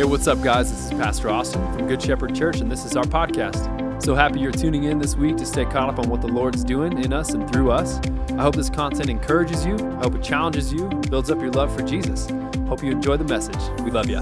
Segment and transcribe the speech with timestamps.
[0.00, 0.70] Hey, what's up, guys?
[0.70, 4.02] This is Pastor Austin from Good Shepherd Church, and this is our podcast.
[4.02, 6.64] So happy you're tuning in this week to stay caught up on what the Lord's
[6.64, 8.00] doing in us and through us.
[8.30, 11.76] I hope this content encourages you, I hope it challenges you, builds up your love
[11.76, 12.30] for Jesus.
[12.66, 13.60] Hope you enjoy the message.
[13.84, 14.20] We love you.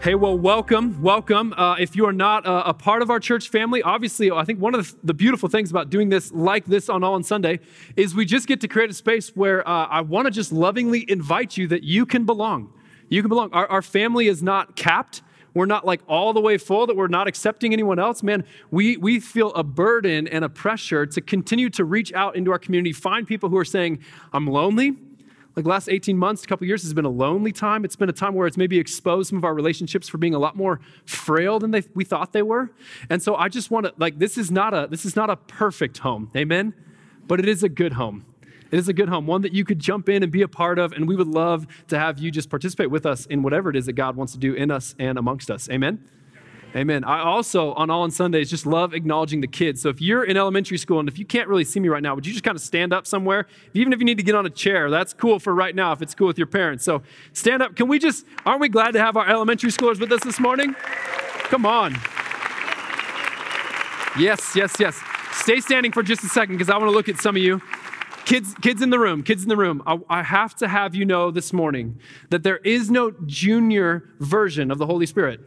[0.00, 1.54] Hey, well, welcome, welcome.
[1.56, 4.58] Uh, if you are not uh, a part of our church family, obviously, I think
[4.58, 7.60] one of the, the, beautiful things about doing this like this on All on Sunday
[7.94, 11.08] is we just get to create a space where uh, I want to just lovingly
[11.08, 12.72] invite you that you can belong.
[13.08, 13.50] You can belong.
[13.52, 15.22] Our, our family is not capped.
[15.54, 18.22] We're not like all the way full that we're not accepting anyone else.
[18.22, 22.52] Man, we, we feel a burden and a pressure to continue to reach out into
[22.52, 23.98] our community, find people who are saying,
[24.32, 24.96] I'm lonely.
[25.56, 27.84] Like last 18 months, a couple years has been a lonely time.
[27.84, 30.38] It's been a time where it's maybe exposed some of our relationships for being a
[30.38, 32.70] lot more frail than they, we thought they were.
[33.10, 35.34] And so I just want to like this is not a this is not a
[35.34, 36.30] perfect home.
[36.36, 36.74] Amen.
[37.26, 38.24] But it is a good home.
[38.70, 40.78] It is a good home, one that you could jump in and be a part
[40.78, 43.76] of, and we would love to have you just participate with us in whatever it
[43.76, 45.68] is that God wants to do in us and amongst us.
[45.70, 46.04] Amen.
[46.76, 47.02] Amen.
[47.02, 49.80] I also, on All on Sundays, just love acknowledging the kids.
[49.80, 52.14] So if you're in elementary school and if you can't really see me right now,
[52.14, 53.46] would you just kind of stand up somewhere?
[53.72, 56.02] Even if you need to get on a chair, that's cool for right now if
[56.02, 56.84] it's cool with your parents.
[56.84, 57.74] So stand up.
[57.74, 60.76] Can we just, aren't we glad to have our elementary schoolers with us this morning?
[61.44, 61.94] Come on.
[64.18, 65.00] Yes, yes, yes.
[65.32, 67.62] Stay standing for just a second because I want to look at some of you.
[68.28, 71.06] Kids, kids in the room, kids in the room, I, I, have to have you
[71.06, 71.98] know this morning
[72.28, 75.40] that there is no junior version of the Holy Spirit.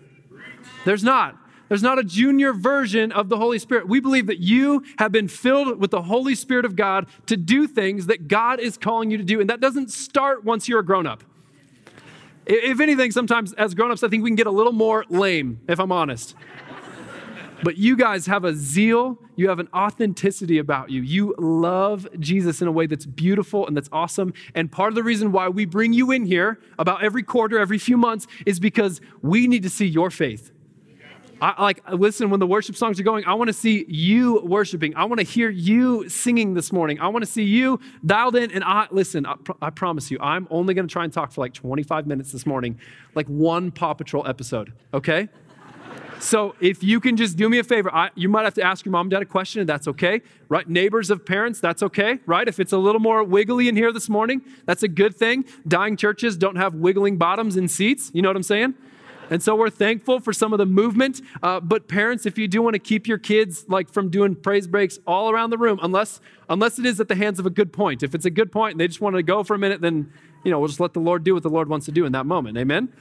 [0.84, 1.38] There's not.
[1.70, 3.88] There's not a junior version of the Holy Spirit.
[3.88, 7.68] We believe that you have been filled with the Holy Spirit of God to do
[7.68, 9.40] things that God is calling you to do.
[9.40, 11.24] And that doesn't start once you're a grown up.
[12.48, 15.60] If anything, sometimes as grown ups, I think we can get a little more lame,
[15.68, 16.34] if I'm honest.
[17.64, 21.02] But you guys have a zeal, you have an authenticity about you.
[21.02, 24.34] You love Jesus in a way that's beautiful and that's awesome.
[24.56, 27.78] And part of the reason why we bring you in here about every quarter, every
[27.78, 30.52] few months, is because we need to see your faith.
[31.42, 34.96] I, like, listen, when the worship songs are going, I want to see you worshiping.
[34.96, 37.00] I want to hear you singing this morning.
[37.00, 38.52] I want to see you dialed in.
[38.52, 41.32] And I, listen, I, pr- I promise you, I'm only going to try and talk
[41.32, 42.80] for like 25 minutes this morning,
[43.16, 45.30] like one Paw Patrol episode, okay?
[46.22, 48.86] So if you can just do me a favor, I, you might have to ask
[48.86, 50.70] your mom and dad a question, and that's okay, right?
[50.70, 52.48] Neighbors of parents, that's okay, right?
[52.48, 55.46] If it's a little more wiggly in here this morning, that's a good thing.
[55.68, 58.12] Dying churches don't have wiggling bottoms in seats.
[58.14, 58.76] You know what I'm saying?
[59.32, 61.22] And so we're thankful for some of the movement.
[61.42, 64.68] Uh, but parents, if you do want to keep your kids like from doing praise
[64.68, 67.74] breaks all around the room, unless unless it is at the hands of a good
[67.74, 68.04] point.
[68.04, 70.12] If it's a good point and they just want to go for a minute, then
[70.44, 72.12] you know we'll just let the Lord do what the Lord wants to do in
[72.12, 72.58] that moment.
[72.58, 72.92] Amen.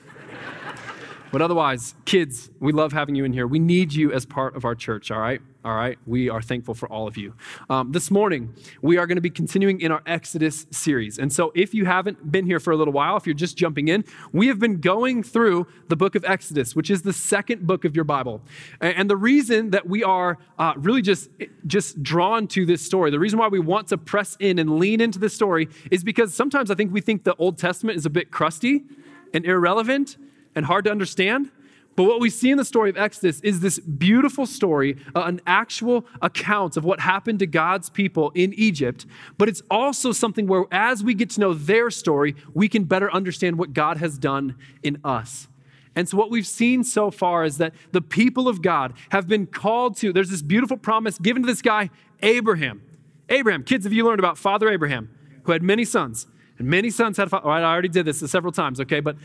[1.32, 3.46] But otherwise, kids, we love having you in here.
[3.46, 5.40] We need you as part of our church, all right?
[5.64, 5.96] All right?
[6.04, 7.34] We are thankful for all of you.
[7.68, 8.52] Um, this morning,
[8.82, 11.18] we are going to be continuing in our Exodus series.
[11.18, 13.86] And so, if you haven't been here for a little while, if you're just jumping
[13.86, 17.84] in, we have been going through the book of Exodus, which is the second book
[17.84, 18.40] of your Bible.
[18.80, 21.30] And the reason that we are uh, really just,
[21.66, 25.00] just drawn to this story, the reason why we want to press in and lean
[25.00, 28.10] into this story is because sometimes I think we think the Old Testament is a
[28.10, 28.84] bit crusty
[29.32, 30.16] and irrelevant
[30.54, 31.50] and hard to understand.
[31.96, 35.40] But what we see in the story of Exodus is this beautiful story, uh, an
[35.46, 39.06] actual account of what happened to God's people in Egypt.
[39.36, 43.12] But it's also something where, as we get to know their story, we can better
[43.12, 45.48] understand what God has done in us.
[45.96, 49.46] And so, what we've seen so far is that the people of God have been
[49.46, 51.90] called to, there's this beautiful promise given to this guy,
[52.22, 52.82] Abraham.
[53.28, 55.10] Abraham, kids, have you learned about Father Abraham,
[55.44, 56.26] who had many sons?
[56.58, 57.48] And many sons had, father.
[57.48, 59.00] I already did this several times, okay?
[59.00, 59.16] But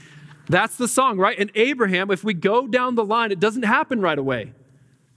[0.48, 1.38] that's the song, right?
[1.38, 4.54] And Abraham, if we go down the line, it doesn't happen right away.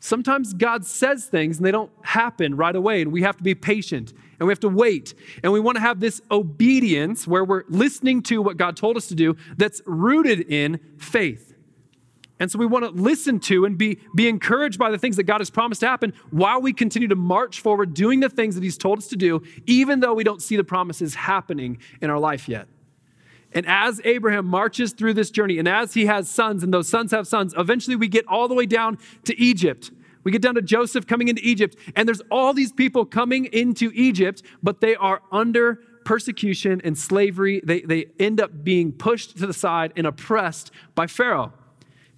[0.00, 3.54] Sometimes God says things and they don't happen right away, and we have to be
[3.54, 5.14] patient and we have to wait.
[5.42, 9.08] And we want to have this obedience where we're listening to what God told us
[9.08, 11.54] to do that's rooted in faith.
[12.40, 15.24] And so we want to listen to and be, be encouraged by the things that
[15.24, 18.62] God has promised to happen while we continue to march forward doing the things that
[18.62, 22.18] He's told us to do, even though we don't see the promises happening in our
[22.20, 22.68] life yet.
[23.52, 27.12] And as Abraham marches through this journey, and as he has sons, and those sons
[27.12, 29.90] have sons, eventually we get all the way down to Egypt.
[30.24, 33.90] We get down to Joseph coming into Egypt, and there's all these people coming into
[33.94, 37.60] Egypt, but they are under persecution and slavery.
[37.64, 41.52] They, they end up being pushed to the side and oppressed by Pharaoh.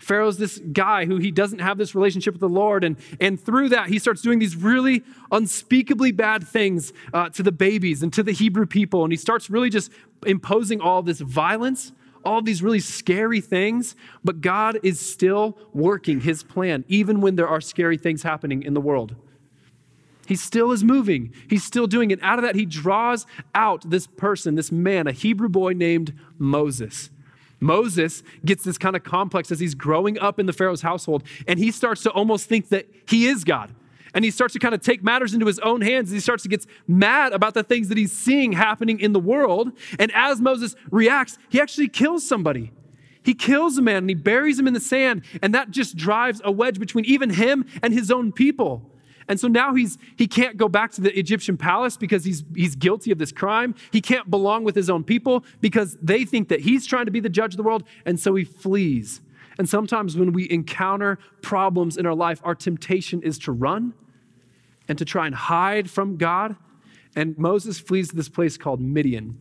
[0.01, 2.85] Pharaoh's this guy who he doesn't have this relationship with the Lord.
[2.85, 7.53] And, and through that, he starts doing these really unspeakably bad things uh, to the
[7.53, 9.05] babies and to the Hebrew people.
[9.05, 9.93] And he starts really just
[10.27, 11.93] imposing all this violence,
[12.25, 13.95] all these really scary things.
[14.25, 18.73] But God is still working his plan, even when there are scary things happening in
[18.73, 19.15] the world.
[20.27, 21.35] He still is moving.
[21.49, 22.21] He's still doing it.
[22.23, 27.11] Out of that, he draws out this person, this man, a Hebrew boy named Moses.
[27.61, 31.59] Moses gets this kind of complex as he's growing up in the Pharaoh's household, and
[31.59, 33.75] he starts to almost think that he is God.
[34.13, 36.11] And he starts to kind of take matters into his own hands.
[36.11, 39.21] And He starts to get mad about the things that he's seeing happening in the
[39.21, 39.71] world.
[39.99, 42.73] And as Moses reacts, he actually kills somebody.
[43.23, 45.23] He kills a man and he buries him in the sand.
[45.43, 48.90] And that just drives a wedge between even him and his own people.
[49.31, 52.75] And so now he's he can't go back to the Egyptian palace because he's he's
[52.75, 53.77] guilty of this crime.
[53.93, 57.21] He can't belong with his own people because they think that he's trying to be
[57.21, 59.21] the judge of the world, and so he flees.
[59.57, 63.95] And sometimes when we encounter problems in our life, our temptation is to run
[64.89, 66.57] and to try and hide from God.
[67.15, 69.39] And Moses flees to this place called Midian,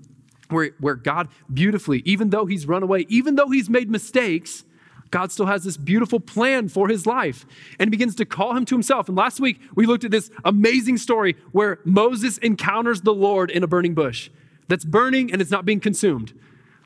[0.49, 4.65] where, where God beautifully, even though he's run away, even though he's made mistakes,
[5.11, 7.45] God still has this beautiful plan for his life
[7.79, 9.07] and begins to call him to himself.
[9.07, 13.63] And last week, we looked at this amazing story where Moses encounters the Lord in
[13.63, 14.29] a burning bush
[14.67, 16.33] that's burning and it's not being consumed.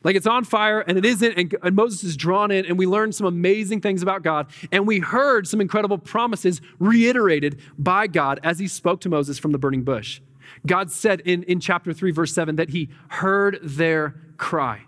[0.03, 2.85] Like it's on fire and it isn't, and, and, Moses is drawn in, and we
[2.85, 8.39] learned some amazing things about God, and we heard some incredible promises reiterated by God
[8.43, 10.19] as he spoke to Moses from the burning bush.
[10.65, 14.81] God said in, in chapter 3, verse 7, that he heard their cry.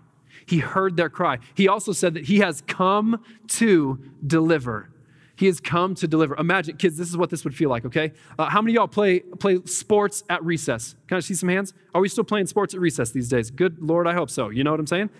[0.46, 1.38] He heard their cry.
[1.54, 4.90] He also said that he has come to deliver.
[5.34, 6.34] He has come to deliver.
[6.36, 8.12] Imagine, kids, this is what this would feel like, okay?
[8.38, 10.94] Uh, how many y'all play, play sports at recess?
[11.08, 11.74] Can I see some hands?
[11.94, 13.50] Are we still playing sports at recess these days?
[13.50, 14.48] Good Lord, I hope so.
[14.48, 15.10] You know what I'm saying?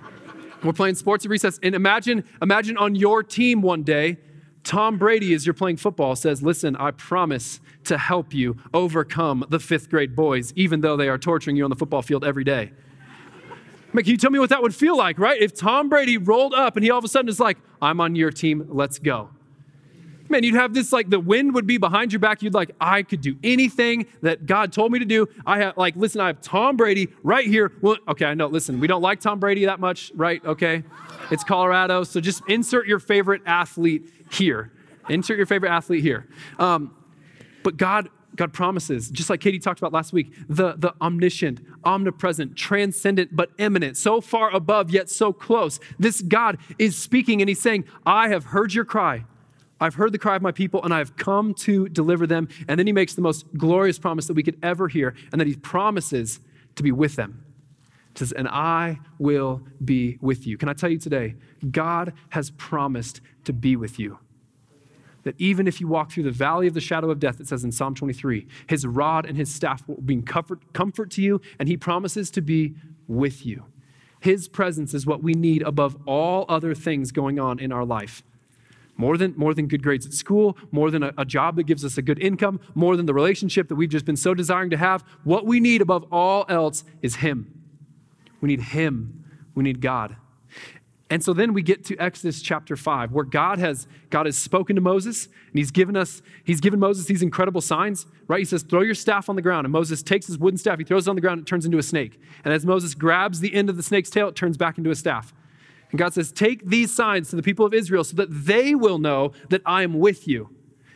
[0.64, 1.60] We're playing sports at recess.
[1.62, 4.16] And imagine, imagine on your team one day,
[4.64, 9.58] Tom Brady, as you're playing football, says, Listen, I promise to help you overcome the
[9.58, 12.72] fifth grade boys, even though they are torturing you on the football field every day.
[14.00, 15.40] Can you tell me what that would feel like, right?
[15.40, 18.16] If Tom Brady rolled up and he all of a sudden is like, I'm on
[18.16, 19.30] your team, let's go.
[20.28, 22.42] Man, you'd have this like the wind would be behind your back.
[22.42, 25.28] You'd like, I could do anything that God told me to do.
[25.44, 27.70] I have like, listen, I have Tom Brady right here.
[27.82, 28.46] Well, okay, I know.
[28.46, 30.42] Listen, we don't like Tom Brady that much, right?
[30.42, 30.84] Okay.
[31.30, 32.02] It's Colorado.
[32.04, 34.72] So just insert your favorite athlete here.
[35.10, 36.26] Insert your favorite athlete here.
[36.58, 36.94] Um,
[37.62, 42.56] but God God promises, just like Katie talked about last week, the, the omniscient, omnipresent,
[42.56, 45.78] transcendent, but immanent, so far above yet so close.
[45.98, 49.24] This God is speaking and he's saying, I have heard your cry.
[49.80, 52.48] I've heard the cry of my people and I have come to deliver them.
[52.68, 55.48] And then he makes the most glorious promise that we could ever hear, and that
[55.48, 56.40] he promises
[56.76, 57.44] to be with them.
[58.14, 60.56] He says, And I will be with you.
[60.56, 61.34] Can I tell you today,
[61.70, 64.18] God has promised to be with you.
[65.24, 67.64] That even if you walk through the valley of the shadow of death, it says
[67.64, 71.68] in Psalm 23, his rod and his staff will bring comfort, comfort to you, and
[71.68, 72.74] he promises to be
[73.06, 73.64] with you.
[74.20, 78.22] His presence is what we need above all other things going on in our life.
[78.96, 81.84] More than, more than good grades at school, more than a, a job that gives
[81.84, 84.76] us a good income, more than the relationship that we've just been so desiring to
[84.76, 85.02] have.
[85.24, 87.62] What we need above all else is Him.
[88.40, 89.24] We need Him.
[89.54, 90.16] We need God.
[91.12, 94.76] And so then we get to Exodus chapter 5, where God has, God has spoken
[94.76, 98.38] to Moses, and he's given us, he's given Moses these incredible signs, right?
[98.38, 99.66] He says, throw your staff on the ground.
[99.66, 101.76] And Moses takes his wooden staff, he throws it on the ground, it turns into
[101.76, 102.18] a snake.
[102.46, 104.94] And as Moses grabs the end of the snake's tail, it turns back into a
[104.94, 105.34] staff.
[105.90, 108.98] And God says, Take these signs to the people of Israel so that they will
[108.98, 110.48] know that I am with you.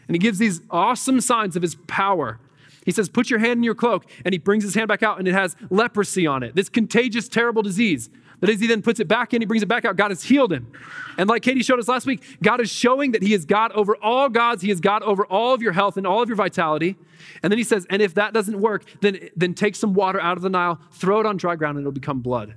[0.09, 2.41] And he gives these awesome signs of his power.
[2.87, 4.07] He says, Put your hand in your cloak.
[4.25, 7.29] And he brings his hand back out, and it has leprosy on it, this contagious,
[7.29, 8.09] terrible disease.
[8.41, 9.97] But as he then puts it back in, he brings it back out.
[9.97, 10.71] God has healed him.
[11.17, 13.97] And like Katie showed us last week, God is showing that he is God over
[14.03, 14.63] all gods.
[14.63, 16.97] He is God over all of your health and all of your vitality.
[17.43, 20.37] And then he says, and if that doesn't work, then, then take some water out
[20.37, 22.55] of the Nile, throw it on dry ground, and it'll become blood.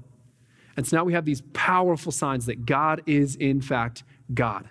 [0.76, 4.04] And so now we have these powerful signs that God is, in fact,
[4.34, 4.70] God.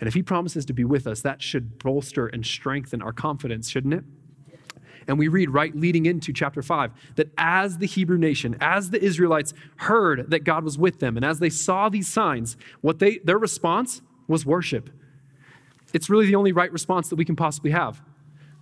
[0.00, 3.68] And if He promises to be with us, that should bolster and strengthen our confidence,
[3.68, 4.04] shouldn't it?
[5.08, 9.02] And we read right leading into chapter 5 that as the Hebrew nation, as the
[9.02, 13.18] Israelites heard that God was with them, and as they saw these signs, what they,
[13.18, 14.90] their response was worship.
[15.94, 18.02] It's really the only right response that we can possibly have.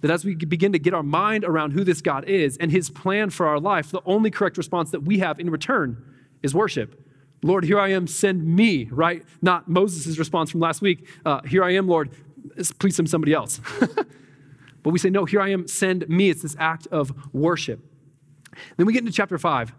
[0.03, 2.91] That as we begin to get our mind around who this God is and his
[2.91, 6.01] plan for our life, the only correct response that we have in return
[6.45, 7.03] is worship.
[7.43, 9.25] Lord, here I am, send me, right?
[9.43, 11.09] Not Moses' response from last week.
[11.25, 12.11] Uh, here I am, Lord,
[12.79, 13.61] please send somebody else.
[14.87, 16.31] but we say, no, here I am, send me.
[16.31, 17.81] It's this act of worship.
[18.77, 19.75] Then we get into chapter five,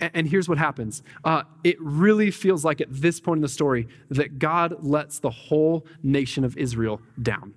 [0.00, 1.02] and here's what happens.
[1.22, 5.28] Uh, it really feels like at this point in the story that God lets the
[5.28, 7.52] whole nation of Israel down.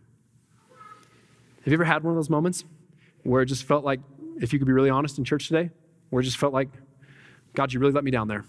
[1.63, 2.65] Have you ever had one of those moments
[3.23, 4.01] where it just felt like,
[4.41, 5.69] if you could be really honest in church today,
[6.09, 6.67] where it just felt like,
[7.53, 8.43] God, you really let me down there.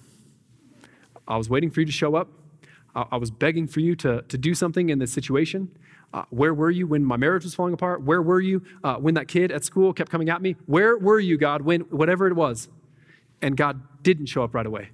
[1.28, 2.26] I was waiting for you to show up.
[2.92, 5.70] I, I was begging for you to, to do something in this situation.
[6.12, 8.02] Uh, where were you when my marriage was falling apart?
[8.02, 10.56] Where were you uh, when that kid at school kept coming at me?
[10.66, 12.68] Where were you, God, when whatever it was?
[13.40, 14.90] And God didn't show up right away.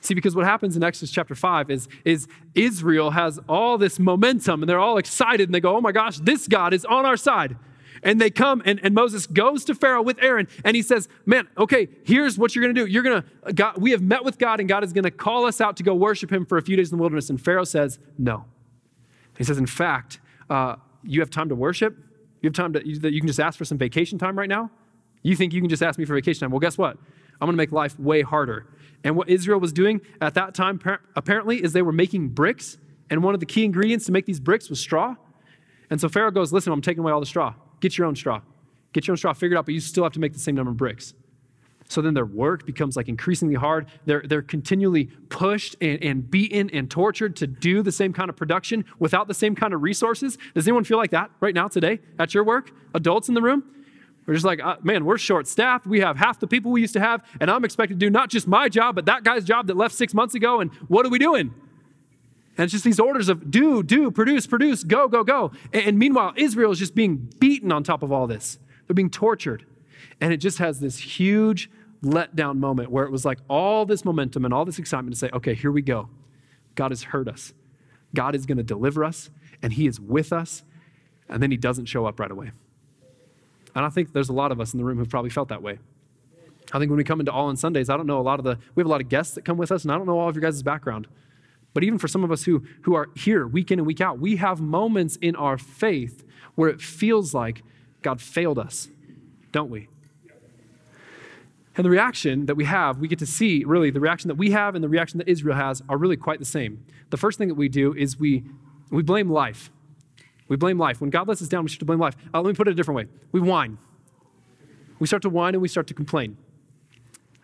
[0.00, 4.62] See, because what happens in Exodus chapter 5 is, is Israel has all this momentum
[4.62, 7.16] and they're all excited and they go, oh my gosh, this God is on our
[7.16, 7.56] side.
[8.02, 11.48] And they come and, and Moses goes to Pharaoh with Aaron and he says, Man,
[11.56, 12.86] okay, here's what you're gonna do.
[12.86, 13.24] You're gonna,
[13.54, 15.94] God, we have met with God and God is gonna call us out to go
[15.94, 17.30] worship him for a few days in the wilderness.
[17.30, 18.44] And Pharaoh says, No.
[19.38, 21.96] He says, In fact, uh, you have time to worship?
[22.42, 24.70] You have time to, you, you can just ask for some vacation time right now?
[25.22, 26.50] You think you can just ask me for vacation time?
[26.50, 26.96] Well, guess what?
[27.40, 28.66] I'm gonna make life way harder.
[29.04, 30.80] And what Israel was doing at that time,
[31.14, 32.78] apparently, is they were making bricks.
[33.10, 35.14] And one of the key ingredients to make these bricks was straw.
[35.90, 37.54] And so Pharaoh goes, Listen, I'm taking away all the straw.
[37.80, 38.40] Get your own straw.
[38.92, 40.70] Get your own straw figured out, but you still have to make the same number
[40.70, 41.14] of bricks.
[41.88, 43.86] So then their work becomes like increasingly hard.
[44.06, 48.36] They're, they're continually pushed and, and beaten and tortured to do the same kind of
[48.36, 50.36] production without the same kind of resources.
[50.54, 52.72] Does anyone feel like that right now today at your work?
[52.94, 53.64] Adults in the room?
[54.26, 55.86] We're just like, uh, man, we're short staffed.
[55.86, 58.28] We have half the people we used to have, and I'm expected to do not
[58.28, 60.60] just my job, but that guy's job that left six months ago.
[60.60, 61.54] And what are we doing?
[62.58, 65.52] And it's just these orders of do, do, produce, produce, go, go, go.
[65.72, 68.58] And, and meanwhile, Israel is just being beaten on top of all this.
[68.86, 69.64] They're being tortured.
[70.20, 71.70] And it just has this huge
[72.02, 75.30] letdown moment where it was like all this momentum and all this excitement to say,
[75.32, 76.08] okay, here we go.
[76.74, 77.52] God has heard us.
[78.14, 79.30] God is going to deliver us,
[79.62, 80.62] and He is with us.
[81.28, 82.52] And then He doesn't show up right away.
[83.74, 85.62] And I think there's a lot of us in the room who've probably felt that
[85.62, 85.78] way.
[86.72, 88.44] I think when we come into All in Sundays, I don't know a lot of
[88.44, 90.18] the, we have a lot of guests that come with us, and I don't know
[90.18, 91.06] all of your guys' background.
[91.74, 94.18] But even for some of us who, who are here week in and week out,
[94.18, 97.62] we have moments in our faith where it feels like
[98.02, 98.88] God failed us,
[99.52, 99.88] don't we?
[101.76, 104.50] And the reaction that we have, we get to see really the reaction that we
[104.50, 106.84] have and the reaction that Israel has are really quite the same.
[107.10, 108.44] The first thing that we do is we,
[108.90, 109.70] we blame life.
[110.48, 111.00] We blame life.
[111.00, 112.16] When God lets us down, we start to blame life.
[112.32, 113.06] Uh, let me put it a different way.
[113.32, 113.76] We whine.
[114.98, 116.38] We start to whine and we start to complain.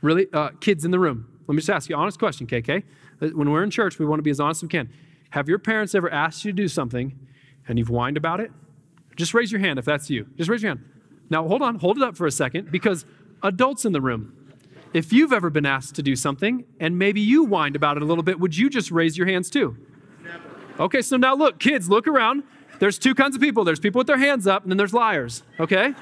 [0.00, 2.82] Really, uh, kids in the room, let me just ask you an honest question, KK.
[3.20, 4.90] Uh, when we're in church, we want to be as honest as we can.
[5.30, 7.18] Have your parents ever asked you to do something
[7.68, 8.50] and you've whined about it?
[9.14, 10.26] Just raise your hand if that's you.
[10.36, 10.84] Just raise your hand.
[11.28, 13.04] Now, hold on, hold it up for a second because
[13.42, 14.34] adults in the room,
[14.92, 18.06] if you've ever been asked to do something and maybe you whined about it a
[18.06, 19.76] little bit, would you just raise your hands too?
[20.22, 20.42] Never.
[20.80, 22.42] Okay, so now look, kids, look around.
[22.78, 25.42] There's two kinds of people there's people with their hands up, and then there's liars,
[25.60, 25.94] okay?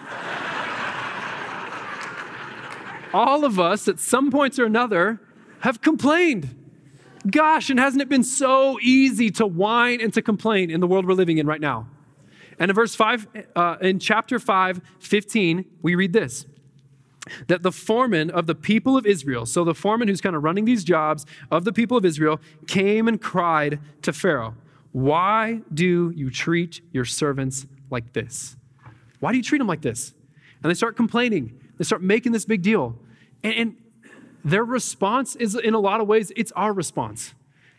[3.12, 5.20] All of us at some points or another
[5.60, 6.56] have complained.
[7.28, 11.06] Gosh, and hasn't it been so easy to whine and to complain in the world
[11.06, 11.86] we're living in right now?
[12.58, 16.46] And in verse 5, uh, in chapter 5, 15, we read this
[17.46, 20.64] that the foreman of the people of Israel, so the foreman who's kind of running
[20.64, 24.54] these jobs of the people of Israel, came and cried to Pharaoh.
[24.92, 28.56] Why do you treat your servants like this?
[29.20, 30.14] Why do you treat them like this?
[30.62, 31.60] And they start complaining.
[31.78, 32.98] They start making this big deal.
[33.42, 33.76] And, and
[34.44, 37.34] their response is, in a lot of ways, it's our response.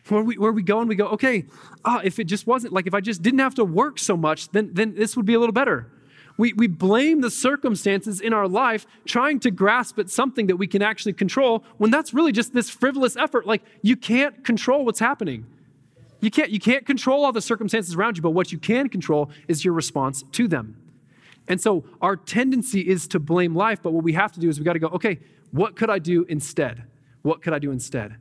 [0.08, 1.44] Where we, where we go and we go, okay,
[1.84, 4.48] ah, if it just wasn't, like if I just didn't have to work so much,
[4.50, 5.92] then, then this would be a little better.
[6.36, 10.66] We, we blame the circumstances in our life trying to grasp at something that we
[10.66, 13.46] can actually control when that's really just this frivolous effort.
[13.46, 15.46] Like you can't control what's happening.
[16.20, 19.30] You can't, you can't control all the circumstances around you, but what you can control
[19.48, 20.76] is your response to them.
[21.48, 24.58] And so our tendency is to blame life, but what we have to do is
[24.58, 25.18] we got to go, okay,
[25.50, 26.84] what could I do instead?
[27.22, 28.16] What could I do instead?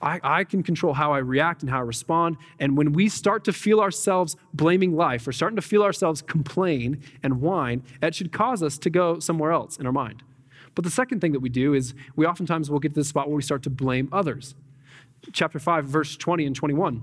[0.00, 2.36] I, I, can control how I react and how I respond.
[2.58, 7.02] And when we start to feel ourselves blaming life or starting to feel ourselves complain
[7.22, 10.22] and whine, that should cause us to go somewhere else in our mind.
[10.74, 13.28] But the second thing that we do is we oftentimes will get to the spot
[13.28, 14.54] where we start to blame others.
[15.32, 17.02] Chapter 5, verse 20 and 21.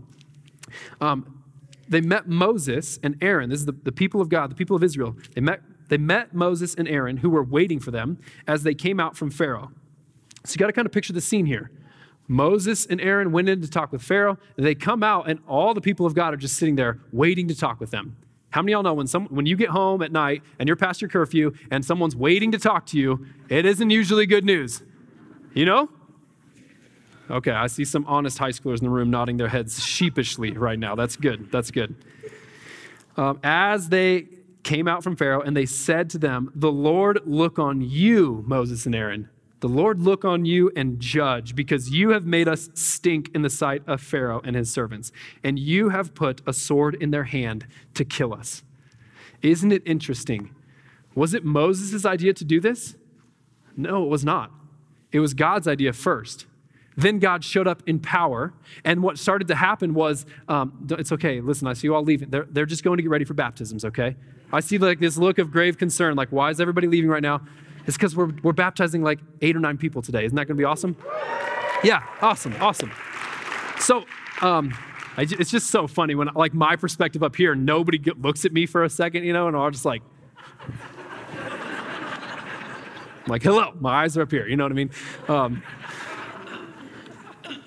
[1.02, 1.44] Um,
[1.90, 3.50] they met Moses and Aaron.
[3.50, 5.18] This is the, the people of God, the people of Israel.
[5.34, 9.00] They met, they met Moses and Aaron, who were waiting for them as they came
[9.00, 9.72] out from Pharaoh.
[10.46, 11.72] So you got to kind of picture the scene here.
[12.34, 14.40] Moses and Aaron went in to talk with Pharaoh.
[14.56, 17.56] They come out, and all the people of God are just sitting there waiting to
[17.56, 18.18] talk with them.
[18.50, 20.76] How many of y'all know when, some, when you get home at night and you're
[20.76, 24.82] past your curfew and someone's waiting to talk to you, it isn't usually good news?
[25.54, 25.90] You know?
[27.30, 30.78] Okay, I see some honest high schoolers in the room nodding their heads sheepishly right
[30.78, 30.96] now.
[30.96, 31.52] That's good.
[31.52, 31.96] That's good.
[33.16, 34.28] Um, as they
[34.64, 38.86] came out from Pharaoh and they said to them, The Lord look on you, Moses
[38.86, 39.30] and Aaron.
[39.64, 43.50] The Lord look on you and judge, because you have made us stink in the
[43.50, 47.66] sight of Pharaoh and his servants, and you have put a sword in their hand
[47.94, 48.62] to kill us.
[49.42, 50.54] Isn't it interesting?
[51.16, 52.98] Was it Moses' idea to do this?
[53.78, 54.52] No, it was not.
[55.14, 56.46] It was God's idea first.
[56.98, 58.54] Then God showed up in power.
[58.84, 62.30] And what started to happen was um, it's okay, listen, I see you all leaving.
[62.30, 64.18] They're, they're just going to get ready for baptisms, okay?
[64.52, 67.42] I see like this look of grave concern, like, why is everybody leaving right now?
[67.86, 70.26] It's because we're, we're baptizing like eight or nine people today.
[70.26, 70.96] Isn't that going to be awesome?
[71.84, 72.92] Yeah, awesome, awesome.
[73.80, 74.06] So,
[74.42, 74.74] um,
[75.18, 78.54] I, it's just so funny when, like, my perspective up here, nobody get, looks at
[78.54, 80.02] me for a second, you know, and I'm just like,
[83.26, 84.92] I'm like, hello, my eyes are up here, you know what I mean?
[85.28, 85.64] Um,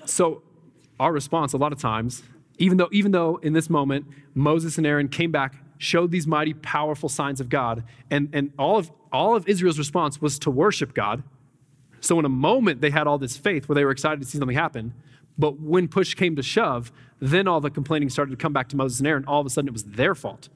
[0.05, 0.41] so,
[0.99, 2.23] our response a lot of times,
[2.57, 6.53] even though, even though in this moment Moses and Aaron came back, showed these mighty,
[6.53, 10.93] powerful signs of God, and, and all, of, all of Israel's response was to worship
[10.93, 11.23] God.
[11.99, 14.37] So, in a moment, they had all this faith where they were excited to see
[14.37, 14.93] something happen.
[15.37, 18.75] But when push came to shove, then all the complaining started to come back to
[18.75, 19.25] Moses and Aaron.
[19.25, 20.49] All of a sudden, it was their fault.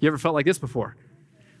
[0.00, 0.96] You ever felt like this before?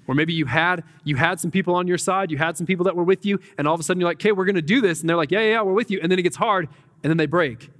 [0.06, 2.84] Or maybe you had you had some people on your side, you had some people
[2.84, 4.62] that were with you, and all of a sudden you're like, "Okay, we're going to
[4.62, 6.36] do this," and they're like, "Yeah, yeah, yeah, we're with you." And then it gets
[6.36, 6.68] hard,
[7.02, 7.70] and then they break.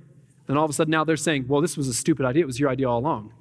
[0.47, 2.43] Then all of a sudden now they're saying, "Well, this was a stupid idea.
[2.43, 3.33] It was your idea all along."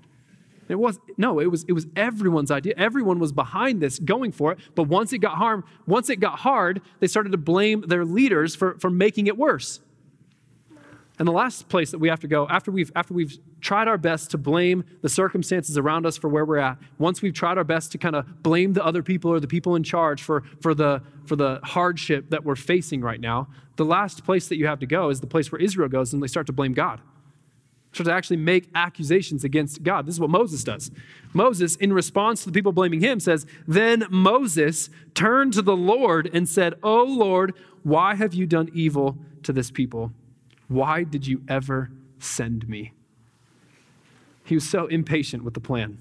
[0.70, 2.74] It was no, it was it was everyone's idea.
[2.78, 4.60] Everyone was behind this, going for it.
[4.76, 8.56] But once it got harm, once it got hard, they started to blame their leaders
[8.56, 9.80] for, for making it worse.
[11.20, 13.98] And the last place that we have to go, after we've, after we've tried our
[13.98, 17.64] best to blame the circumstances around us for where we're at, once we've tried our
[17.64, 20.76] best to kind of blame the other people or the people in charge for, for,
[20.76, 23.48] the, for the hardship that we're facing right now,
[23.78, 26.22] the last place that you have to go is the place where Israel goes and
[26.22, 27.02] they start to blame God.
[28.04, 30.06] To actually make accusations against God.
[30.06, 30.92] This is what Moses does.
[31.34, 36.30] Moses, in response to the people blaming him, says, Then Moses turned to the Lord
[36.32, 40.12] and said, Oh Lord, why have you done evil to this people?
[40.68, 41.90] Why did you ever
[42.20, 42.94] send me?
[44.44, 46.00] He was so impatient with the plan.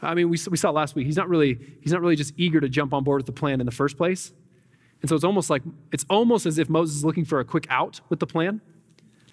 [0.00, 2.60] I mean, we, we saw last week, he's not, really, he's not really just eager
[2.60, 4.32] to jump on board with the plan in the first place.
[5.00, 7.66] And so it's almost like, it's almost as if Moses is looking for a quick
[7.70, 8.60] out with the plan.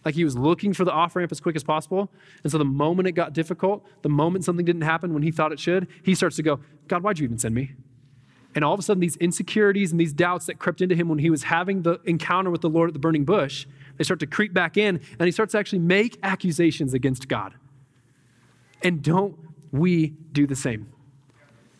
[0.05, 2.11] Like he was looking for the off ramp as quick as possible.
[2.43, 5.51] And so the moment it got difficult, the moment something didn't happen when he thought
[5.51, 7.73] it should, he starts to go, God, why'd you even send me?
[8.55, 11.19] And all of a sudden, these insecurities and these doubts that crept into him when
[11.19, 14.27] he was having the encounter with the Lord at the burning bush, they start to
[14.27, 17.53] creep back in, and he starts to actually make accusations against God.
[18.81, 19.37] And don't
[19.71, 20.91] we do the same?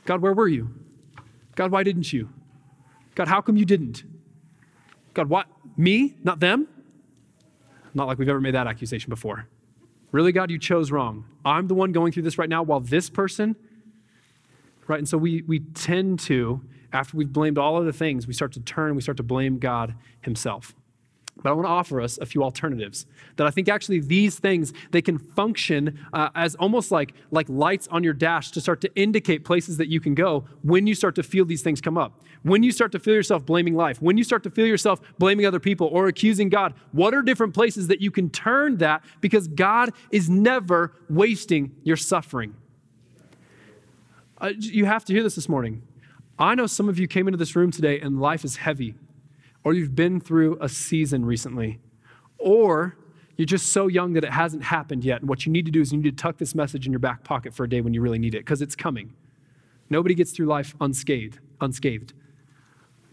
[0.06, 0.70] God, where were you?
[1.56, 2.30] God, why didn't you?
[3.16, 4.04] God, how come you didn't?
[5.14, 5.48] God, what?
[5.76, 6.68] Me, not them?
[7.94, 9.48] Not like we've ever made that accusation before.
[10.12, 11.26] Really, God, you chose wrong.
[11.46, 13.56] I'm the one going through this right now while this person,
[14.88, 14.98] right?
[14.98, 18.52] And so we, we tend to, after we've blamed all of the things, we start
[18.54, 20.74] to turn, we start to blame God Himself.
[21.42, 23.06] But I want to offer us a few alternatives
[23.38, 27.88] that I think actually these things they can function uh, as almost like like lights
[27.90, 31.16] on your dash to start to indicate places that you can go when you start
[31.16, 32.22] to feel these things come up.
[32.44, 35.46] When you start to feel yourself blaming life, when you start to feel yourself blaming
[35.46, 39.48] other people or accusing God, what are different places that you can turn that because
[39.48, 42.56] God is never wasting your suffering.
[44.40, 45.84] Uh, you have to hear this this morning.
[46.38, 48.96] I know some of you came into this room today and life is heavy
[49.64, 51.80] or you've been through a season recently,
[52.38, 52.96] or
[53.38, 55.22] you're just so young that it hasn't happened yet.
[55.22, 57.00] And what you need to do is you need to tuck this message in your
[57.00, 59.14] back pocket for a day when you really need it, because it's coming.
[59.90, 62.14] Nobody gets through life unscathed, unscathed.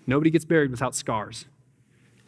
[0.06, 1.46] Nobody gets buried without scars.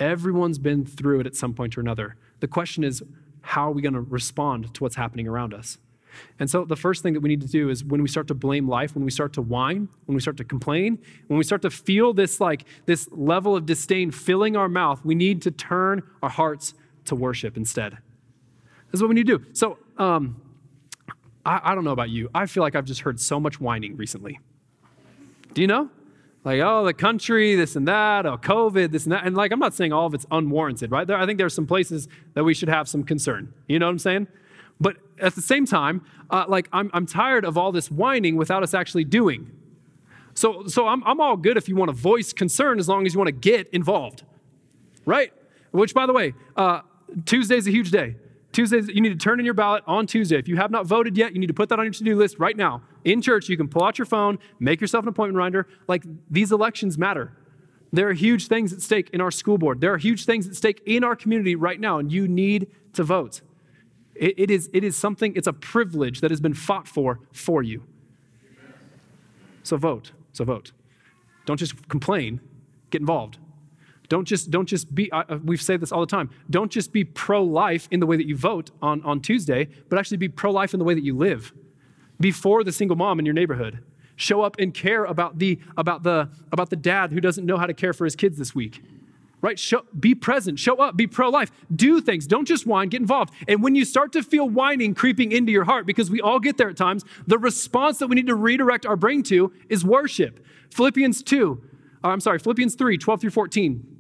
[0.01, 2.17] Everyone's been through it at some point or another.
[2.41, 3.03] The question is,
[3.43, 5.79] how are we going to respond to what's happening around us?
[6.39, 8.35] And so the first thing that we need to do is when we start to
[8.35, 11.63] blame life, when we start to whine, when we start to complain, when we start
[11.63, 16.03] to feel this like this level of disdain filling our mouth, we need to turn
[16.23, 16.75] our hearts
[17.07, 17.99] to worship instead.
[18.91, 19.47] That's what we need to do.
[19.53, 20.41] So um,
[21.45, 22.31] I, I don't know about you.
[22.35, 24.39] I feel like I've just heard so much whining recently.
[25.55, 25.91] Do you know?
[26.45, 29.27] Like, oh, the country, this and that, oh, COVID, this and that.
[29.27, 31.07] And like, I'm not saying all of it's unwarranted, right?
[31.07, 33.53] There, I think there are some places that we should have some concern.
[33.67, 34.29] You know what I'm saying?
[34.81, 38.63] But at the same time, uh, like I'm, I'm tired of all this whining without
[38.63, 39.51] us actually doing.
[40.35, 43.15] So, so I'm, I'm all good if you want to voice concern as long as
[43.15, 44.23] you want to get involved,
[45.05, 45.33] right?
[45.73, 46.83] Which, by the way, uh,
[47.25, 48.17] Tuesday's a huge day.
[48.53, 50.39] Tuesday, you need to turn in your ballot on Tuesday.
[50.39, 52.17] If you have not voted yet, you need to put that on your to do
[52.17, 52.83] list right now.
[53.05, 55.69] In church, you can pull out your phone, make yourself an appointment reminder.
[55.87, 57.37] Like these elections matter.
[57.93, 59.81] There are huge things at stake in our school board.
[59.81, 63.03] There are huge things at stake in our community right now, and you need to
[63.03, 63.41] vote.
[64.19, 67.63] It, it, is, it is something, it's a privilege that has been fought for for
[67.63, 67.85] you.
[69.63, 70.13] So vote.
[70.33, 70.73] So vote.
[71.47, 72.41] Don't just complain,
[72.91, 73.39] get involved.
[74.09, 75.11] Don't just, don't just be,
[75.45, 78.27] we've said this all the time, don't just be pro life in the way that
[78.27, 81.17] you vote on, on Tuesday, but actually be pro life in the way that you
[81.17, 81.53] live.
[82.19, 83.85] Be for the single mom in your neighborhood.
[84.17, 87.67] Show up and care about the, about, the, about the dad who doesn't know how
[87.67, 88.83] to care for his kids this week
[89.41, 89.59] right?
[89.59, 92.27] Show, be present, show up, be pro life, do things.
[92.27, 93.33] Don't just whine, get involved.
[93.47, 96.57] And when you start to feel whining creeping into your heart, because we all get
[96.57, 100.45] there at times, the response that we need to redirect our brain to is worship.
[100.71, 101.63] Philippians 2,
[102.05, 103.97] uh, I'm sorry, Philippians 3, 12 through 14.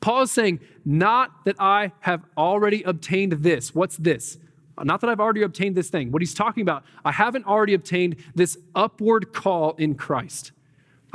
[0.00, 3.74] Paul is saying, not that I have already obtained this.
[3.74, 4.38] What's this?
[4.78, 6.12] Not that I've already obtained this thing.
[6.12, 10.52] What he's talking about, I haven't already obtained this upward call in Christ.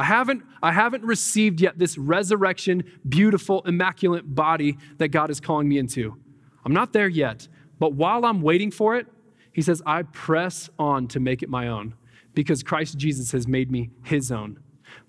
[0.02, 5.70] I haven't, I haven't received yet this resurrection, beautiful, immaculate body that God is calling
[5.70, 6.18] me into.
[6.66, 7.48] I'm not there yet.
[7.78, 9.06] But while I'm waiting for it,
[9.54, 11.94] he says, I press on to make it my own
[12.34, 14.60] because Christ Jesus has made me his own.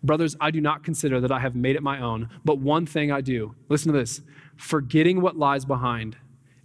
[0.02, 3.10] Brothers, I do not consider that I have made it my own, but one thing
[3.10, 3.54] I do.
[3.70, 4.20] Listen to this
[4.58, 6.18] forgetting what lies behind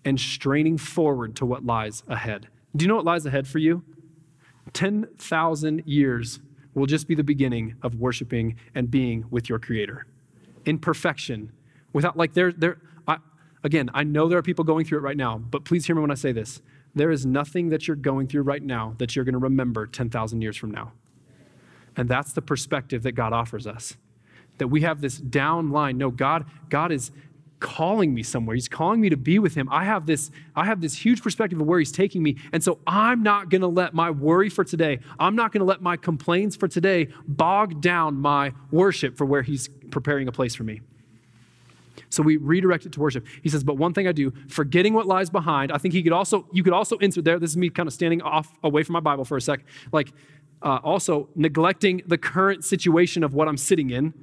[0.03, 2.49] and straining forward to what lies ahead.
[2.75, 3.85] Do you know what lies ahead for you?
[4.73, 6.41] 10,000 years
[6.79, 10.05] will just be the beginning of worshiping and being with your Creator
[10.65, 11.51] in perfection.
[11.91, 13.17] Without, like, there, there, I,
[13.63, 16.01] again, I know there are people going through it right now, but please hear me
[16.01, 16.61] when I say this.
[16.93, 20.41] There is nothing that you're going through right now that you're going to remember 10,000
[20.41, 20.91] years from now.
[21.95, 23.97] And that's the perspective that God offers us.
[24.59, 25.97] That we have this down line.
[25.97, 27.11] No, God, God is
[27.59, 28.55] calling me somewhere.
[28.55, 29.67] He's calling me to be with him.
[29.71, 32.37] I have this I have this huge perspective of where he's taking me.
[32.53, 35.65] And so I'm not going to let my worry for today, I'm not going to
[35.65, 40.55] let my complaints for today bog down my worship for where he's preparing a place
[40.55, 40.81] for me.
[42.09, 43.25] So we redirect it to worship.
[43.41, 46.13] He says, "But one thing I do, forgetting what lies behind." I think he could
[46.13, 47.39] also you could also insert there.
[47.39, 49.61] This is me kind of standing off away from my Bible for a sec.
[49.91, 50.13] Like
[50.61, 54.13] uh, also neglecting the current situation of what I'm sitting in.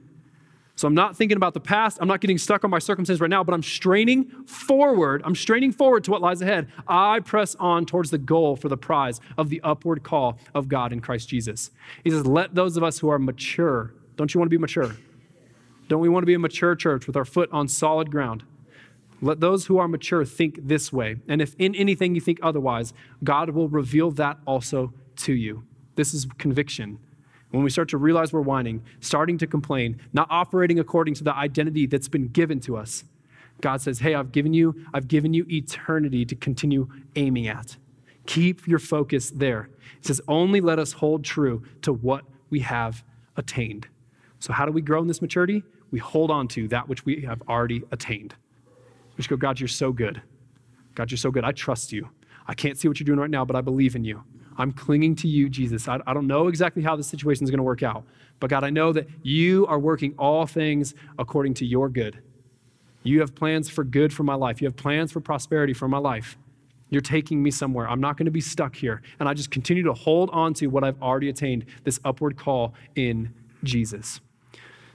[0.77, 1.99] So I'm not thinking about the past.
[2.01, 5.23] I'm not getting stuck on my circumstance right now, but I'm straining forward.
[5.25, 6.69] I'm straining forward to what lies ahead.
[6.89, 10.93] I press on towards the goal for the prize of the upward call of God
[10.93, 11.71] in Christ Jesus.
[12.03, 14.97] He says, Let those of us who are mature, don't you want to be mature?
[15.87, 18.43] Don't we want to be a mature church with our foot on solid ground?
[19.21, 21.17] Let those who are mature think this way.
[21.29, 25.65] And if in anything you think otherwise, God will reveal that also to you.
[25.95, 26.99] This is conviction.
[27.55, 31.33] When we start to realize we're whining, starting to complain, not operating according to the
[31.33, 33.05] identity that's been given to us,
[33.61, 37.77] God says, Hey, I've given you, I've given you eternity to continue aiming at.
[38.27, 39.71] Keep your focus there.
[40.01, 43.05] He says, only let us hold true to what we have
[43.37, 43.87] attained.
[44.41, 45.63] So, how do we grow in this maturity?
[45.93, 48.35] We hold on to that which we have already attained.
[49.13, 50.21] We just go, God, you're so good.
[50.97, 51.45] God, you're so good.
[51.45, 52.09] I trust you.
[52.49, 54.25] I can't see what you're doing right now, but I believe in you.
[54.57, 55.89] I'm clinging to you, Jesus.
[55.89, 58.05] I, I don't know exactly how this situation is going to work out,
[58.41, 62.21] but God, I know that you are working all things according to your good.
[63.03, 65.99] You have plans for good for my life, you have plans for prosperity for my
[65.99, 66.37] life.
[66.91, 67.89] You're taking me somewhere.
[67.89, 69.03] I'm not going to be stuck here.
[69.19, 72.75] And I just continue to hold on to what I've already attained this upward call
[72.95, 74.21] in Jesus.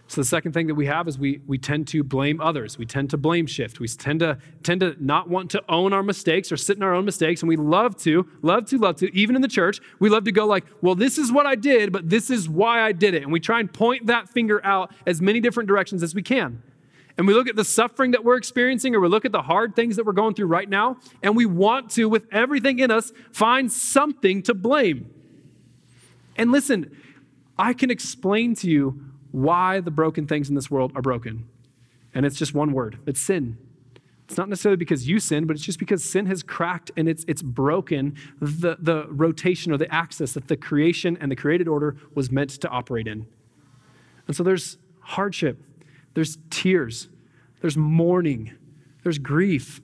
[0.10, 2.80] So the second thing that we have is we, we tend to blame others.
[2.80, 3.80] We tend to blame shift.
[3.80, 6.96] We tend to tend to not want to own our mistakes or sit in our
[6.96, 7.44] own mistakes.
[7.44, 10.32] And we love to, love to, love to, even in the church, we love to
[10.32, 13.22] go like, well, this is what I did, but this is why I did it.
[13.22, 16.64] And we try and point that finger out as many different directions as we can.
[17.16, 19.76] And we look at the suffering that we're experiencing, or we look at the hard
[19.76, 23.12] things that we're going through right now, and we want to, with everything in us,
[23.32, 25.14] find something to blame.
[26.36, 26.98] And listen,
[27.60, 31.48] I can explain to you why the broken things in this world are broken.
[32.14, 33.58] And it's just one word it's sin.
[34.30, 37.26] It's not necessarily because you sin, but it's just because sin has cracked and it's,
[37.28, 41.98] it's broken the, the rotation or the axis that the creation and the created order
[42.14, 43.26] was meant to operate in.
[44.28, 45.64] And so there's hardship,
[46.14, 47.10] there's tears,
[47.62, 48.54] there's mourning,
[49.02, 49.82] there's grief.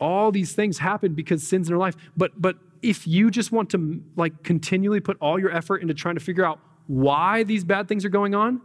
[0.00, 1.96] All these things happen because sin's in our life.
[2.16, 6.14] But, but if you just want to like continually put all your effort into trying
[6.14, 8.60] to figure out why these bad things are going on,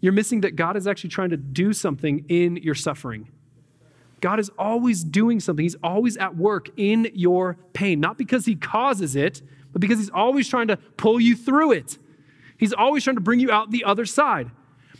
[0.00, 3.28] you're missing that God is actually trying to do something in your suffering.
[4.20, 5.64] God is always doing something.
[5.64, 10.10] He's always at work in your pain, not because He causes it, but because He's
[10.10, 11.98] always trying to pull you through it.
[12.58, 14.50] He's always trying to bring you out the other side.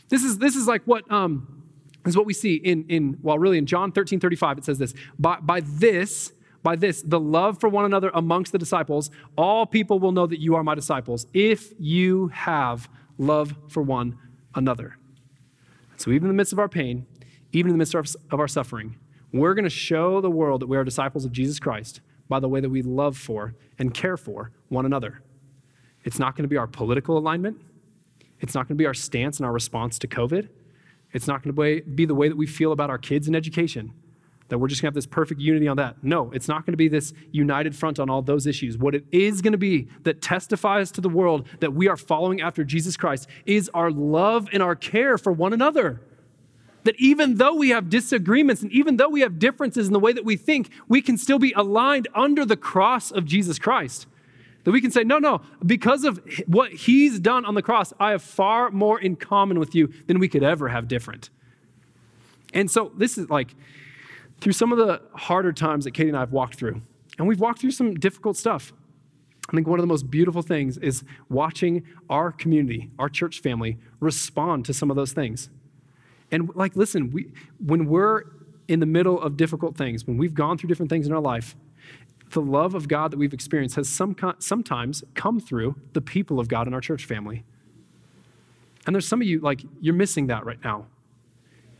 [0.08, 1.64] This is, this is like what um,
[2.04, 4.94] is what we see in, in, well, really in John 13 35, it says this
[5.18, 6.32] by, by this,
[6.66, 10.40] by this, the love for one another amongst the disciples, all people will know that
[10.40, 14.18] you are my disciples if you have love for one
[14.52, 14.96] another.
[15.96, 17.06] So, even in the midst of our pain,
[17.52, 18.96] even in the midst of our suffering,
[19.32, 22.48] we're going to show the world that we are disciples of Jesus Christ by the
[22.48, 25.22] way that we love for and care for one another.
[26.02, 27.60] It's not going to be our political alignment.
[28.40, 30.48] It's not going to be our stance and our response to COVID.
[31.12, 33.92] It's not going to be the way that we feel about our kids and education
[34.48, 35.96] that we're just going to have this perfect unity on that.
[36.02, 38.78] No, it's not going to be this united front on all those issues.
[38.78, 42.40] What it is going to be that testifies to the world that we are following
[42.40, 46.00] after Jesus Christ is our love and our care for one another.
[46.84, 50.12] That even though we have disagreements and even though we have differences in the way
[50.12, 54.06] that we think, we can still be aligned under the cross of Jesus Christ.
[54.62, 58.10] That we can say, no, no, because of what he's done on the cross, I
[58.10, 61.30] have far more in common with you than we could ever have different.
[62.52, 63.54] And so this is like
[64.40, 66.82] through some of the harder times that Katie and I have walked through,
[67.18, 68.72] and we've walked through some difficult stuff.
[69.48, 73.78] I think one of the most beautiful things is watching our community, our church family,
[74.00, 75.50] respond to some of those things.
[76.32, 77.30] And like, listen, we,
[77.64, 78.24] when we're
[78.66, 81.54] in the middle of difficult things, when we've gone through different things in our life,
[82.30, 86.48] the love of God that we've experienced has some, sometimes come through the people of
[86.48, 87.44] God in our church family.
[88.84, 90.86] And there's some of you, like, you're missing that right now.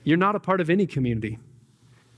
[0.05, 1.41] You're not a part of any community.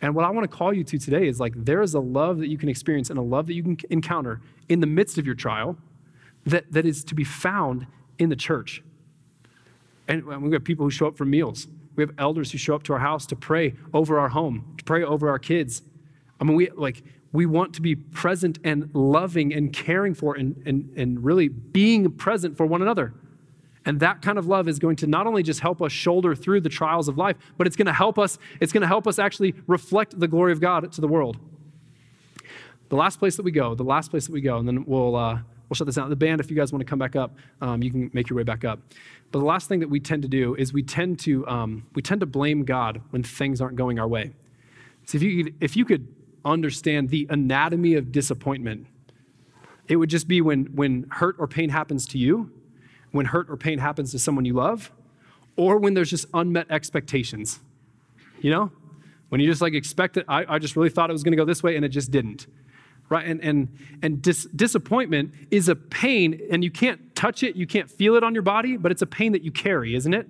[0.01, 2.39] And what I want to call you to today is like, there is a love
[2.39, 5.27] that you can experience and a love that you can encounter in the midst of
[5.27, 5.77] your trial
[6.47, 7.87] that, that is to be found
[8.19, 8.83] in the church.
[10.07, 11.67] And we've people who show up for meals.
[11.97, 14.85] We have elders who show up to our house to pray over our home, to
[14.85, 15.83] pray over our kids.
[16.41, 20.63] I mean, we like we want to be present and loving and caring for and,
[20.65, 23.13] and, and really being present for one another.
[23.89, 26.61] And that kind of love is going to not only just help us shoulder through
[26.61, 29.19] the trials of life, but it's going to help us, it's going to help us
[29.19, 31.39] actually reflect the glory of God to the world.
[32.91, 35.17] The last place that we go, the last place that we go, and then we'll,
[35.17, 35.39] uh,
[35.71, 36.11] we'll shut this down.
[36.11, 38.37] The band, if you guys want to come back up, um, you can make your
[38.37, 38.79] way back up.
[39.33, 42.03] But the last thing that we tend to do is we tend to, um, we
[42.03, 44.35] tend to blame God when things aren't going our way.
[45.07, 46.07] So if you, if you could
[46.45, 48.87] understand the anatomy of disappointment,
[49.87, 52.53] it would just be when, when hurt or pain happens to you,
[53.13, 54.93] when hurt or pain happens to someone you love,
[55.57, 57.61] or when there's just unmet expectations.
[58.41, 58.73] You know?
[59.29, 61.45] When you just like expect it, I, I just really thought it was to go
[61.45, 62.47] this way and it just didn't.
[63.09, 63.27] Right?
[63.27, 63.69] And, and,
[64.03, 68.23] and dis- disappointment is a pain, and you can't touch it, you can't feel it
[68.23, 70.29] on your body, but it's a pain that you carry, isn't it?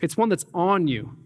[0.00, 1.16] It's one that's on you.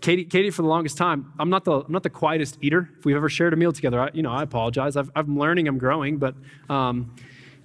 [0.00, 2.90] Katie, Katie, for the longest time, I'm not the, I'm not the quietest eater.
[2.98, 4.96] If we've ever shared a meal together, I, you know, I apologize.
[4.96, 6.34] i am learning, I'm growing, but,
[6.70, 7.14] um,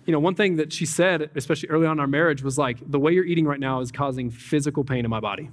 [0.06, 2.78] you know, one thing that she said, especially early on in our marriage, was like,
[2.90, 5.50] the way you're eating right now is causing physical pain in my body.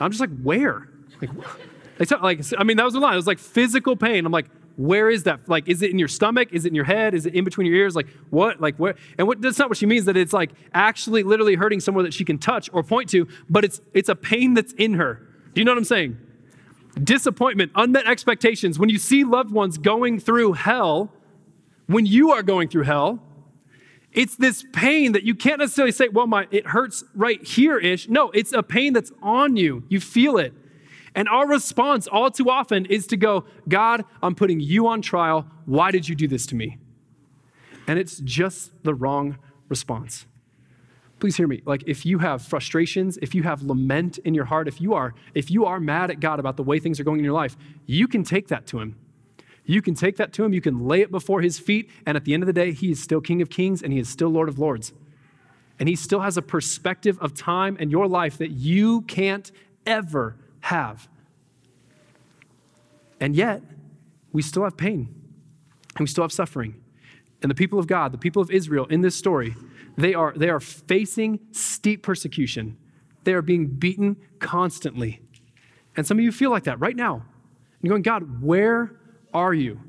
[0.00, 0.88] I'm just like, where?
[1.20, 3.12] Like, like, I mean, that was a line.
[3.12, 4.24] It was like physical pain.
[4.24, 5.46] I'm like, where is that?
[5.46, 6.48] Like, is it in your stomach?
[6.52, 7.14] Is it in your head?
[7.14, 7.94] Is it in between your ears?
[7.94, 8.60] Like, what?
[8.60, 8.94] Like, where?
[9.18, 12.14] And what, that's not what she means, that it's like actually literally hurting somewhere that
[12.14, 15.26] she can touch or point to, but it's, it's a pain that's in her.
[15.52, 16.16] Do you know what I'm saying?
[17.02, 18.78] Disappointment, unmet expectations.
[18.78, 21.12] When you see loved ones going through hell,
[21.86, 23.20] when you are going through hell,
[24.12, 28.08] it's this pain that you can't necessarily say, well, my, it hurts right here ish.
[28.08, 29.84] No, it's a pain that's on you.
[29.88, 30.52] You feel it.
[31.14, 35.46] And our response all too often is to go, God, I'm putting you on trial.
[35.64, 36.78] Why did you do this to me?
[37.86, 40.26] And it's just the wrong response.
[41.20, 41.60] Please hear me.
[41.66, 45.14] Like if you have frustrations, if you have lament in your heart, if you are
[45.34, 47.56] if you are mad at God about the way things are going in your life,
[47.86, 48.96] you can take that to him.
[49.66, 52.24] You can take that to him, you can lay it before his feet, and at
[52.24, 54.30] the end of the day, he is still King of Kings and he is still
[54.30, 54.92] Lord of Lords.
[55.78, 59.52] And he still has a perspective of time and your life that you can't
[59.86, 61.08] ever have.
[63.20, 63.62] And yet,
[64.32, 65.14] we still have pain
[65.94, 66.74] and we still have suffering.
[67.42, 69.54] And the people of God, the people of Israel in this story,
[70.00, 72.76] they are, they are facing steep persecution.
[73.24, 75.20] They are being beaten constantly.
[75.96, 77.24] And some of you feel like that right now.
[77.82, 78.96] You're going, God, where
[79.32, 79.80] are you?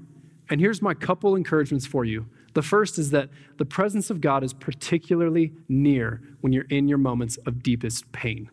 [0.49, 2.25] And here's my couple encouragements for you.
[2.53, 6.97] The first is that the presence of God is particularly near when you're in your
[6.97, 8.49] moments of deepest pain.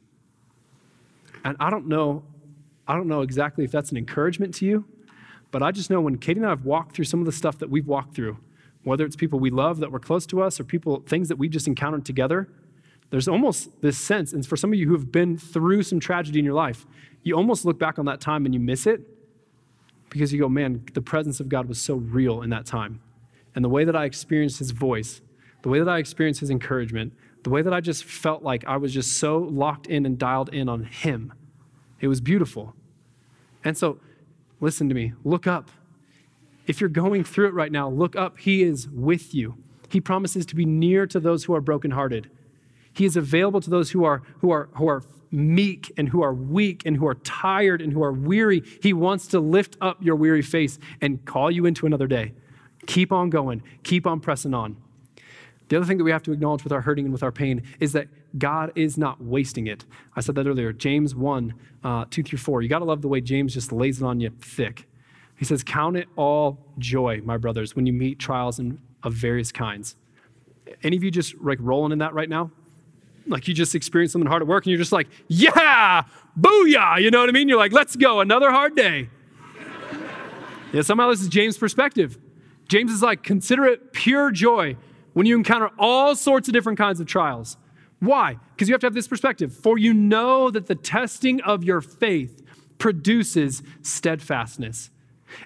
[1.44, 2.22] And I don't know,
[2.86, 4.84] I don't know exactly if that's an encouragement to you,
[5.50, 7.58] but I just know when Katie and I have walked through some of the stuff
[7.58, 8.36] that we've walked through,
[8.88, 11.50] whether it's people we love that were close to us or people, things that we've
[11.50, 12.48] just encountered together,
[13.10, 16.38] there's almost this sense, and for some of you who have been through some tragedy
[16.38, 16.86] in your life,
[17.22, 19.00] you almost look back on that time and you miss it
[20.10, 23.00] because you go, man, the presence of God was so real in that time.
[23.54, 25.20] And the way that I experienced his voice,
[25.62, 28.76] the way that I experienced his encouragement, the way that I just felt like I
[28.76, 31.32] was just so locked in and dialed in on Him.
[32.00, 32.74] It was beautiful.
[33.64, 33.98] And so,
[34.60, 35.12] listen to me.
[35.24, 35.70] Look up.
[36.68, 38.38] If you're going through it right now, look up.
[38.38, 39.56] He is with you.
[39.88, 42.30] He promises to be near to those who are brokenhearted.
[42.92, 46.34] He is available to those who are, who are, who are meek and who are
[46.34, 48.62] weak and who are tired and who are weary.
[48.82, 52.34] He wants to lift up your weary face and call you into another day.
[52.86, 54.76] Keep on going, keep on pressing on.
[55.68, 57.62] The other thing that we have to acknowledge with our hurting and with our pain
[57.80, 59.84] is that God is not wasting it.
[60.16, 60.72] I said that earlier.
[60.72, 61.54] James 1,
[61.84, 62.62] uh, 2 through 4.
[62.62, 64.86] You got to love the way James just lays it on you thick.
[65.38, 69.52] He says, Count it all joy, my brothers, when you meet trials in, of various
[69.52, 69.96] kinds.
[70.82, 72.50] Any of you just like rolling in that right now?
[73.26, 76.02] Like you just experienced something hard at work and you're just like, yeah,
[76.38, 77.00] booyah.
[77.00, 77.48] You know what I mean?
[77.48, 79.08] You're like, let's go, another hard day.
[80.72, 82.18] yeah, somehow this is James' perspective.
[82.68, 84.76] James is like, consider it pure joy
[85.12, 87.56] when you encounter all sorts of different kinds of trials.
[88.00, 88.38] Why?
[88.54, 89.54] Because you have to have this perspective.
[89.54, 92.42] For you know that the testing of your faith
[92.78, 94.90] produces steadfastness.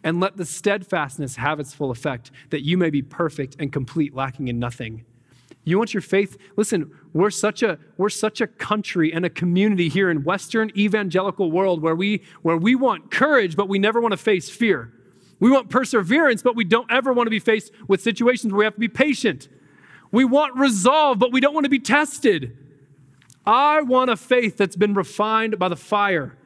[0.03, 4.15] And let the steadfastness have its full effect, that you may be perfect and complete,
[4.15, 5.05] lacking in nothing.
[5.65, 6.37] You want your faith?
[6.57, 11.53] Listen, we're such a we're such a country and a community here in Western evangelical
[11.53, 14.93] world where we where we want courage, but we never want to face fear.
[15.39, 18.65] We want perseverance, but we don't ever want to be faced with situations where we
[18.65, 19.49] have to be patient.
[20.11, 22.57] We want resolve, but we don't want to be tested.
[23.45, 26.37] I want a faith that's been refined by the fire.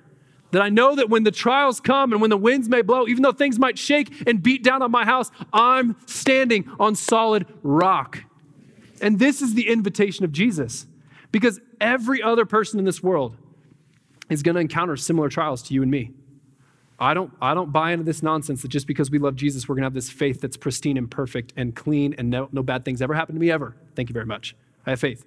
[0.52, 3.22] That I know that when the trials come and when the winds may blow, even
[3.22, 8.24] though things might shake and beat down on my house, I'm standing on solid rock.
[9.00, 10.86] And this is the invitation of Jesus
[11.32, 13.36] because every other person in this world
[14.30, 16.12] is going to encounter similar trials to you and me.
[16.98, 19.74] I don't, I don't buy into this nonsense that just because we love Jesus, we're
[19.74, 22.84] going to have this faith that's pristine and perfect and clean and no, no bad
[22.84, 23.76] things ever happen to me ever.
[23.94, 24.56] Thank you very much.
[24.86, 25.26] I have faith.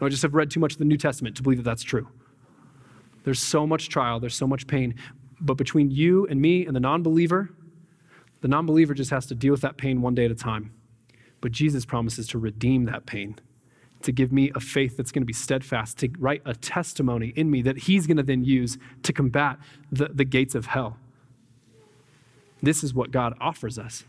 [0.00, 1.82] No, I just have read too much of the New Testament to believe that that's
[1.82, 2.08] true.
[3.24, 4.94] There's so much trial, there's so much pain.
[5.40, 7.50] But between you and me and the non believer,
[8.40, 10.72] the non believer just has to deal with that pain one day at a time.
[11.40, 13.36] But Jesus promises to redeem that pain,
[14.02, 17.50] to give me a faith that's going to be steadfast, to write a testimony in
[17.50, 19.58] me that He's going to then use to combat
[19.90, 20.98] the, the gates of hell.
[22.62, 24.04] This is what God offers us.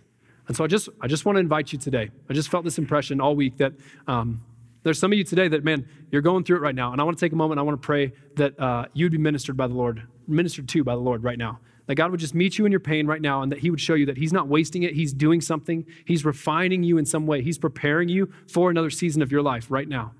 [0.47, 2.12] And so I just, I just want to invite you today.
[2.30, 3.73] I just felt this impression all week that
[4.08, 4.41] um,
[4.86, 6.91] there's some of you today that, man, you're going through it right now.
[6.91, 7.60] And I want to take a moment.
[7.60, 10.93] I want to pray that uh, you'd be ministered by the Lord, ministered to by
[10.93, 11.60] the Lord right now.
[11.88, 13.82] That God would just meet you in your pain right now and that He would
[13.82, 14.93] show you that He's not wasting it.
[14.93, 15.88] He's doing something.
[16.06, 17.41] He's refining you in some way.
[17.41, 20.13] He's preparing you for another season of your life right now.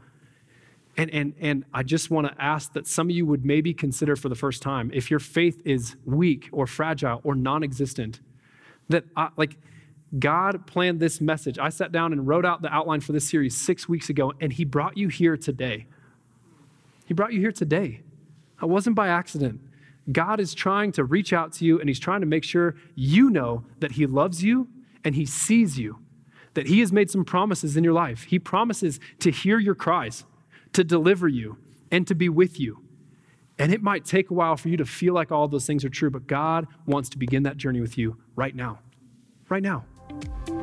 [0.98, 4.16] And, and, and I just want to ask that some of you would maybe consider
[4.16, 8.20] for the first time if your faith is weak or fragile or non existent,
[8.90, 9.58] that I, like
[10.18, 11.60] God planned this message.
[11.60, 14.54] I sat down and wrote out the outline for this series six weeks ago, and
[14.54, 15.88] He brought you here today.
[17.06, 18.02] He brought you here today.
[18.62, 19.60] It wasn't by accident.
[20.12, 23.30] God is trying to reach out to you, and He's trying to make sure you
[23.30, 24.68] know that He loves you
[25.04, 26.00] and He sees you,
[26.54, 28.24] that He has made some promises in your life.
[28.24, 30.24] He promises to hear your cries,
[30.74, 31.58] to deliver you,
[31.92, 32.84] and to be with you.
[33.58, 35.90] And it might take a while for you to feel like all those things are
[35.90, 38.80] true, but God wants to begin that journey with you right now.
[39.50, 39.86] Right now.
[40.22, 40.55] Thank you.